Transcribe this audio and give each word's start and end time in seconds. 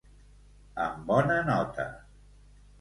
Amb 0.85 1.05
bona 1.11 1.37
nota. 1.53 1.89